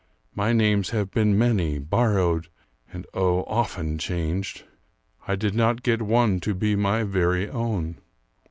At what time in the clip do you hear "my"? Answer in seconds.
0.33-0.51, 6.75-7.03